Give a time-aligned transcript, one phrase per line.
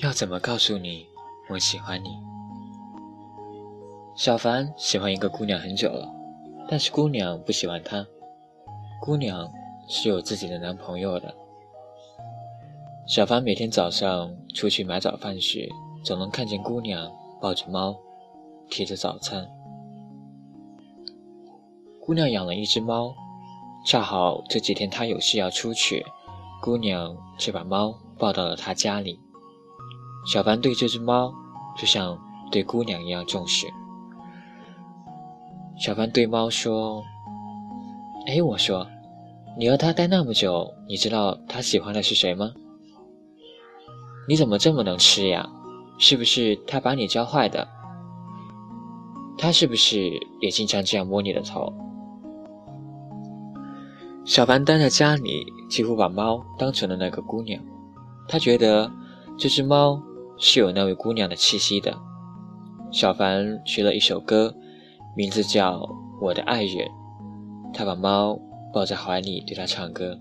[0.00, 1.04] 要怎么告诉你
[1.50, 2.10] 我喜欢你？
[4.14, 6.08] 小凡喜欢一个姑娘很久了，
[6.68, 8.06] 但是姑娘不喜欢他。
[9.00, 9.50] 姑娘
[9.88, 11.34] 是有自己的男朋友的。
[13.08, 15.68] 小凡每天早上出去买早饭时，
[16.04, 17.10] 总能看见姑娘
[17.40, 17.96] 抱着猫，
[18.70, 19.48] 提着早餐。
[22.00, 23.12] 姑娘养了一只猫，
[23.84, 26.06] 恰好这几天她有事要出去，
[26.62, 29.18] 姑娘就把猫抱到了她家里。
[30.28, 31.32] 小凡对这只猫
[31.74, 32.18] 就像
[32.52, 33.66] 对姑娘一样重视。
[35.78, 37.02] 小凡对猫说
[38.28, 38.86] ：“哎，我说，
[39.56, 42.52] 你和它待那么久，你知道它喜欢的是谁吗？
[44.28, 45.48] 你怎么这么能吃呀？
[45.98, 47.66] 是不是它把你教坏的？
[49.38, 50.10] 它是不是
[50.42, 51.72] 也经常这样摸你的头？”
[54.26, 57.58] 小凡待在家里，几乎把猫当成了那个姑娘。
[58.28, 58.92] 他觉得
[59.38, 59.98] 这只猫。
[60.38, 61.96] 是有那位姑娘的气息的。
[62.90, 64.54] 小凡学了一首歌，
[65.16, 65.76] 名字叫
[66.20, 66.86] 《我的爱人》。
[67.74, 68.40] 他把猫
[68.72, 70.18] 抱在怀里，对它唱歌。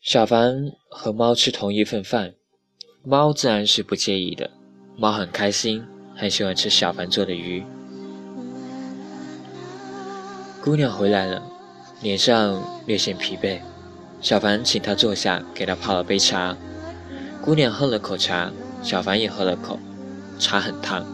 [0.00, 2.34] 小凡和猫吃同一份饭，
[3.04, 4.50] 猫自然是不介意的。
[4.96, 7.64] 猫很开心，很喜欢吃小凡做的鱼。
[10.62, 11.42] 姑娘回来了，
[12.02, 13.60] 脸上略显疲惫。
[14.20, 16.56] 小凡请她坐下，给她泡了杯茶。
[17.46, 18.50] 姑娘喝了口茶，
[18.82, 19.78] 小凡也喝了口，
[20.36, 21.06] 茶很烫。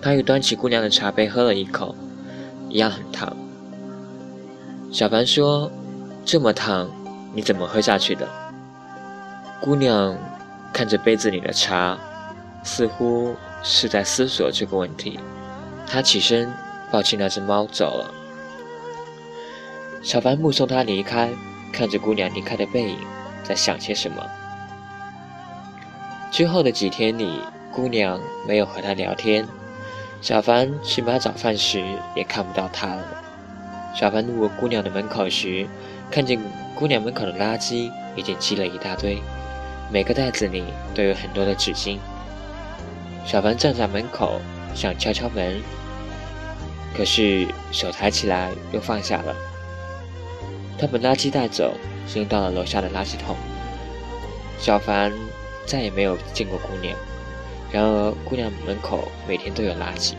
[0.00, 1.96] 他又端起姑娘的茶杯喝了一口，
[2.68, 3.36] 一样很烫。
[4.92, 5.68] 小凡说
[6.24, 6.88] ：“这么烫，
[7.34, 8.28] 你怎么喝下去的？”
[9.60, 10.16] 姑娘
[10.72, 11.98] 看着杯子里的茶，
[12.62, 15.18] 似乎是在思索这个问题。
[15.88, 16.48] 她起身
[16.92, 18.14] 抱起那只猫走了。
[20.04, 21.32] 小凡目送她离开，
[21.72, 22.98] 看着姑娘离开的背影，
[23.42, 24.24] 在想些什么。
[26.30, 27.40] 之后的几天里，
[27.72, 29.46] 姑娘没有和他聊天。
[30.20, 31.82] 小凡去买早饭时，
[32.14, 33.02] 也看不到她了。
[33.94, 35.66] 小凡路过姑娘的门口时，
[36.10, 36.38] 看见
[36.74, 39.22] 姑娘门口的垃圾已经积了一大堆，
[39.90, 41.98] 每个袋子里都有很多的纸巾。
[43.24, 44.40] 小凡站在门口，
[44.74, 45.60] 想敲敲门，
[46.96, 49.34] 可是手抬起来又放下了。
[50.78, 51.72] 他把垃圾带走，
[52.14, 53.34] 扔到了楼下的垃圾桶。
[54.58, 55.12] 小凡。
[55.68, 56.96] 再也没有见过姑娘，
[57.70, 60.14] 然而姑娘门口每天都有垃圾。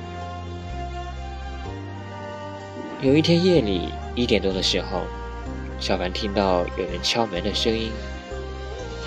[3.02, 5.02] 有一天夜里一点多的时候，
[5.80, 7.92] 小凡听到有人敲门的声音，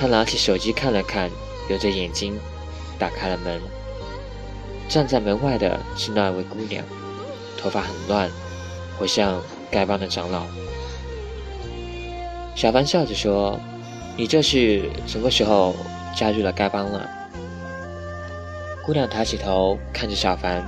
[0.00, 1.30] 他拿起手机看了看，
[1.70, 2.36] 揉着眼睛
[2.98, 3.60] 打开了门。
[4.88, 6.84] 站在门外的是那位姑娘，
[7.56, 8.28] 头发很乱，
[8.98, 10.42] 活像丐帮的长老。
[12.56, 13.60] 小凡笑着说
[14.18, 15.76] ：“你这是什么时候？”
[16.14, 17.08] 加入了丐帮了。
[18.84, 20.64] 姑娘抬起头看着小凡，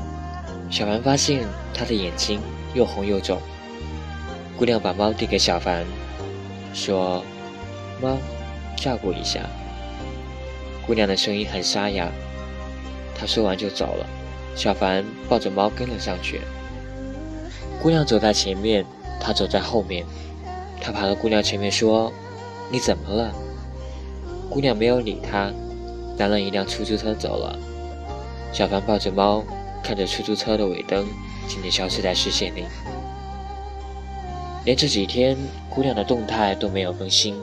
[0.71, 2.41] 小凡发现她的眼睛
[2.75, 3.41] 又红又肿。
[4.57, 5.85] 姑娘把猫递给小凡，
[6.73, 7.25] 说
[8.01, 8.17] ：“猫，
[8.77, 9.41] 照顾一下。”
[10.87, 12.09] 姑娘的声音很沙哑。
[13.19, 14.07] 她说完就走了。
[14.57, 16.41] 小凡抱着猫跟了上去。
[17.83, 18.87] 姑娘走在前面，
[19.21, 20.07] 他走在后面。
[20.81, 22.13] 他跑到姑娘前面说
[22.71, 23.35] ：“你怎么了？”
[24.51, 25.53] 姑娘没有理他，
[26.19, 27.59] 拦了一辆出租车走了。
[28.53, 29.43] 小凡抱着猫，
[29.83, 31.05] 看着出租车的尾灯
[31.49, 32.65] 渐渐消失在视线里。
[34.65, 35.37] 连这几天，
[35.69, 37.35] 姑娘的动态都没有更新，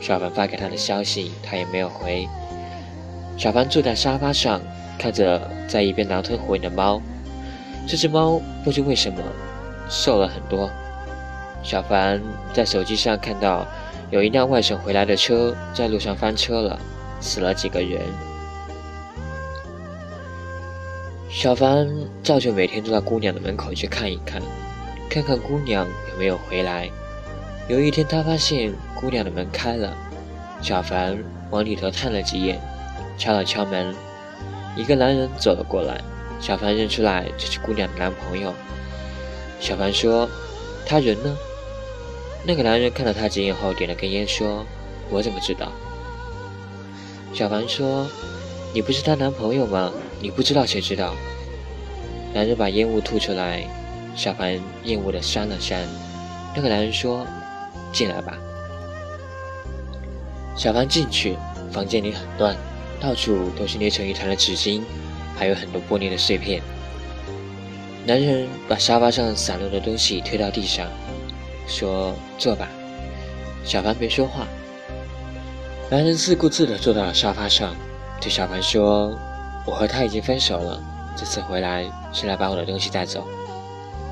[0.00, 2.26] 小凡发给她的消息，她也没有回。
[3.36, 4.60] 小凡坐在沙发上，
[4.98, 7.02] 看着在一边狼吞虎咽的猫。
[7.86, 9.20] 这只猫不知为什么
[9.90, 10.70] 瘦了很多。
[11.62, 12.22] 小凡
[12.54, 13.66] 在手机上看到。
[14.10, 16.78] 有一辆外省回来的车在路上翻车了，
[17.20, 18.00] 死了几个人。
[21.28, 21.88] 小凡
[22.22, 24.40] 照旧每天都到姑娘的门口去看一看，
[25.10, 26.88] 看看姑娘有没有回来。
[27.68, 29.92] 有一天，他发现姑娘的门开了，
[30.62, 31.18] 小凡
[31.50, 32.60] 往里头探了几眼，
[33.18, 33.92] 敲了敲门，
[34.76, 36.00] 一个男人走了过来。
[36.38, 38.54] 小凡认出来这是姑娘的男朋友。
[39.58, 40.28] 小凡说
[40.86, 41.36] ：“他人呢？”
[42.46, 44.64] 那个男人看了他几眼后，点了根烟，说
[45.10, 45.72] ：“我怎么知道？”
[47.34, 48.06] 小凡说
[48.72, 49.92] ：“你不是她男朋友吗？
[50.20, 51.12] 你不知道谁知道？”
[52.32, 53.66] 男人把烟雾吐出来，
[54.14, 55.82] 小凡厌恶的扇了扇。
[56.54, 57.26] 那个男人说
[57.92, 58.38] ：“进来吧。”
[60.54, 61.36] 小凡进去，
[61.72, 62.56] 房间里很乱，
[63.00, 64.82] 到处都是捏成一团的纸巾，
[65.36, 66.62] 还有很多玻璃的碎片。
[68.06, 70.88] 男人把沙发上散落的东西推到地上，
[71.66, 72.68] 说：“坐吧。”
[73.64, 74.46] 小凡没说话。
[75.90, 77.74] 男人自顾自地坐到了沙发上，
[78.20, 79.16] 对小凡说
[79.66, 80.82] ：“我和他已经分手了，
[81.16, 83.26] 这次回来是来把我的东西带走。”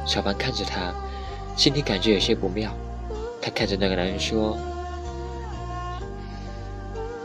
[0.06, 0.92] 小凡看着他，
[1.56, 2.70] 心里感觉有些不妙。
[3.40, 4.56] 他看着那个男人说。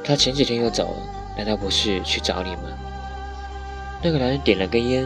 [0.03, 0.97] 他前几天又走了，
[1.37, 2.63] 难道不是去找你吗？
[4.01, 5.05] 那个男人点了根烟，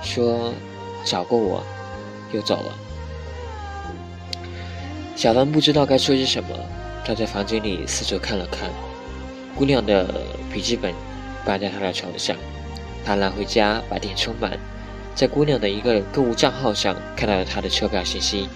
[0.00, 0.52] 说
[1.04, 1.60] ：“找过我，
[2.32, 2.78] 又走了。”
[5.16, 6.50] 小凡不知道该说些什么，
[7.04, 8.70] 他在房间里四处看了看，
[9.56, 10.22] 姑娘的
[10.52, 10.92] 笔记本
[11.44, 12.36] 摆在他的床上，
[13.04, 14.58] 他拿回家把电充满，
[15.14, 18.48] 在姑娘的一个购物账号上看到了她的车票信息，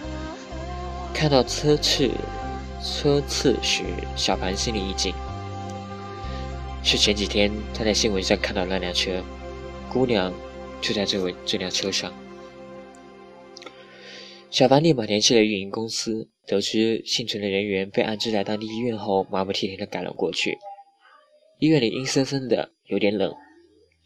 [1.13, 2.11] 看到车次。
[2.81, 3.83] 车次时，
[4.15, 5.13] 小凡心里一紧。
[6.85, 9.21] 是前几天他在新闻上看到那辆车，
[9.93, 10.33] 姑娘
[10.81, 12.13] 就在这位这辆车上。
[14.49, 20.59] 小凡立马联系了运营公司，得知幸存的人员被安置在当地医院后，马不停蹄地赶了过去。
[21.59, 23.35] 医院里阴森森的，有点冷。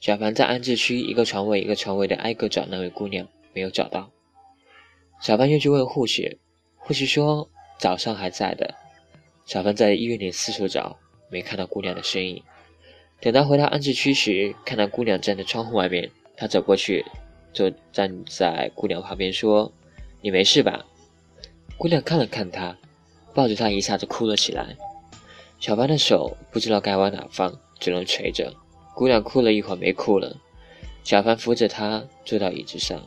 [0.01, 4.11] 小凡在安置区一个床位一个床位的挨个找那位姑娘，没有找到。
[5.21, 6.39] 小凡又去问护士，
[6.77, 7.49] 护士说。
[7.79, 8.77] 早上还在的，
[9.45, 10.97] 小凡在医院里四处找，
[11.29, 12.41] 没看到姑娘的身影。
[13.21, 17.05] 等他回到安置区时，看到姑娘站在窗户外面，他走过去，
[17.53, 19.73] 就站在姑娘旁边说
[20.23, 20.87] ：“你没事吧？”
[21.83, 22.77] 姑娘看了看他，
[23.35, 24.77] 抱着他一下子哭了起来。
[25.59, 28.55] 小凡的手不知道该往哪放，只能垂着。
[28.95, 30.37] 姑娘哭了一会儿没哭了，
[31.03, 33.03] 小凡扶着她坐到椅子上。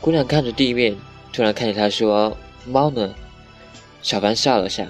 [0.00, 0.96] 姑娘看着地面，
[1.32, 2.36] 突然看见他说。
[2.66, 3.14] 猫呢？
[4.02, 4.88] 小凡笑了下，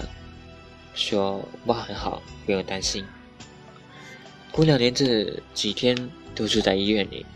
[0.95, 3.05] 说：“猫很好，不用担心。”
[4.51, 5.95] 姑娘连这几天
[6.35, 7.27] 都住在医院里。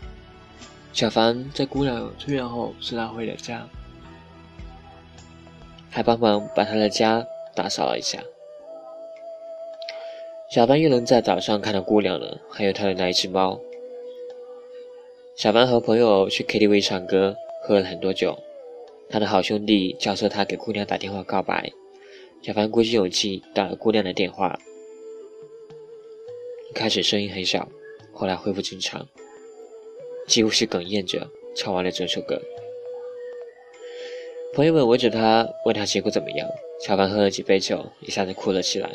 [0.95, 3.69] 小凡在姑娘出院后送她回了家，
[5.91, 8.23] 还帮忙把他的家打扫了一下。
[10.51, 13.61] 小凡又能在早上看到姑娘了，还有他的那一只猫。
[15.37, 18.39] 小凡和朋友去 KTV 唱歌，喝了很多酒。
[19.11, 21.71] 他的好兄弟教唆他给姑娘打电话告白，
[22.43, 24.59] 小凡鼓起勇气打了姑娘的电话。
[26.75, 27.69] 开始声音很小，
[28.13, 29.07] 后来恢复正常，
[30.27, 32.41] 几乎是哽咽着唱完了整首歌。
[34.59, 36.49] 朋友们围着他，问他结果怎么样。
[36.85, 38.91] 小凡喝了几杯酒，一下子哭了起来。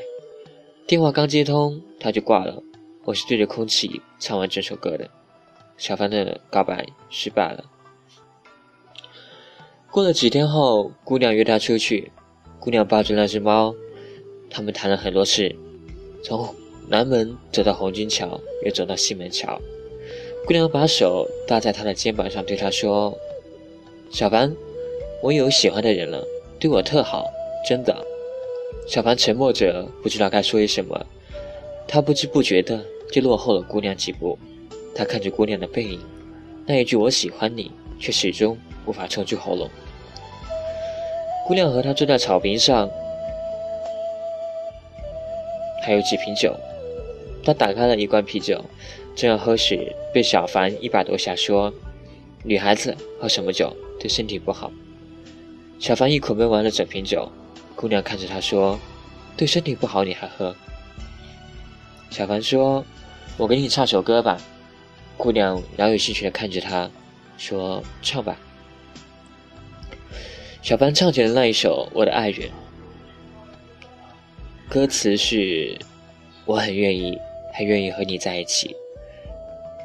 [0.86, 2.62] 电话刚接通，他就挂了。
[3.06, 5.10] 我是对着空气唱完这首歌的。
[5.78, 7.64] 小凡的告白失败了。
[9.90, 12.12] 过了几天后，姑娘约他出去。
[12.60, 13.74] 姑娘抱着那只猫，
[14.50, 15.50] 他们谈了很多次，
[16.26, 16.54] 从
[16.90, 19.62] 南门走到红军桥，又走到西门桥。
[20.46, 23.18] 姑娘把手搭在他的肩膀上，对他说
[24.12, 24.54] ：“小凡，
[25.24, 26.22] 我有喜欢的人了，
[26.60, 27.32] 对我特好，
[27.66, 27.96] 真的。”
[28.86, 31.06] 小凡沉默着，不知道该说些什么。
[31.88, 34.38] 他不知不觉的就落后了姑娘几步。
[34.94, 36.02] 他看着姑娘的背影，
[36.66, 39.70] 那一句“我喜欢你”却始终无法冲出喉咙。
[41.48, 42.90] 姑娘和他坐在草坪上，
[45.84, 46.54] 还有几瓶酒。
[47.46, 48.62] 他打开了一罐啤酒，
[49.16, 51.74] 正要喝时，被小凡一把夺下，说
[52.44, 54.70] ：“女孩子喝什么酒对身体不好。”
[55.80, 57.32] 小凡一口闷完了整瓶酒。
[57.76, 58.80] 姑娘看着他说
[59.36, 60.56] ：“对身体不好你还喝？”
[62.10, 62.86] 小凡说
[63.36, 64.40] ：“我给你唱首歌吧。”
[65.18, 66.90] 姑娘饶有兴趣地看着他，
[67.38, 68.38] 说：“唱吧。”
[70.62, 72.50] 小凡唱起了那一首《我的爱人》，
[74.70, 75.78] 歌词是
[76.46, 77.18] ：“我很愿意，
[77.52, 78.74] 还愿意和你在一起，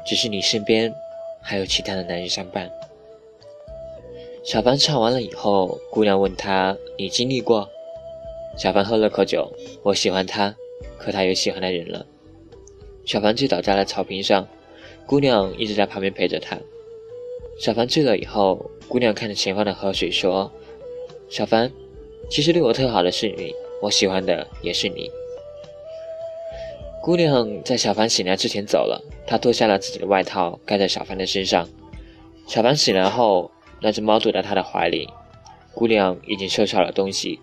[0.05, 0.93] 只是你身边
[1.41, 2.69] 还有其他的男人相伴。”
[4.49, 7.69] 小凡唱完了以后，姑娘问他：“你经历过？”
[8.57, 9.47] 小凡喝了口酒
[9.85, 10.55] ：“我喜欢他，
[10.97, 12.03] 可他有喜欢的人了。”
[13.05, 14.47] 小凡醉倒在了草坪上，
[15.05, 16.57] 姑娘一直在旁边陪着他。
[17.59, 20.51] 小凡醉了以后，姑娘看着前方的河水说。
[21.29, 21.71] 小凡，
[22.27, 23.53] 其实对我特好的是你，
[23.83, 25.11] 我喜欢的也是你。
[27.03, 31.69] 姑娘在小凡醒来之前走了，她脱下了自己的外套盖在小凡的身上。
[32.47, 33.51] 小凡醒来后，
[33.81, 35.09] 那只猫躲在他的怀里。
[35.73, 37.39] 姑娘已经收拾好了东西，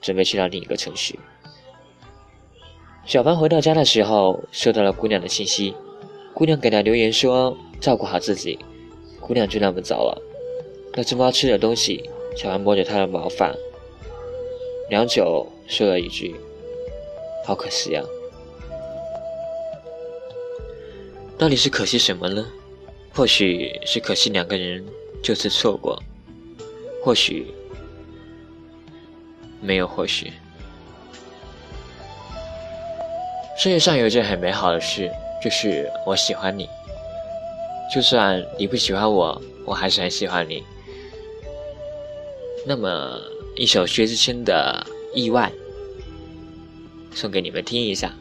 [0.00, 1.18] 准备去到另一个城市。
[3.06, 5.74] 小凡回到家的时候，收到了姑娘的信息。
[6.34, 8.58] 姑娘给他留言说：“照顾好自己。”
[9.20, 10.22] 姑娘就那么走了。
[10.94, 12.08] 那只猫吃着东西。
[12.36, 13.52] 小凡摸着他的毛发，
[14.88, 16.36] 良久，说了一句
[17.44, 18.04] ：“好可惜啊。”
[21.36, 22.46] 到底是可惜什么呢？
[23.12, 24.84] 或许是可惜两个人
[25.22, 26.02] 就此错过，
[27.04, 27.46] 或许
[29.60, 30.32] 没有，或许。
[33.58, 35.10] 世界上有一件很美好的事，
[35.44, 36.66] 就是我喜欢你。
[37.92, 40.62] 就算你不喜欢我，我还是很喜欢你。
[42.64, 43.20] 那么，
[43.56, 45.52] 一首薛之谦的《意外》
[47.16, 48.14] 送给你们听一下。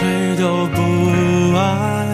[0.00, 2.09] 谁都不爱。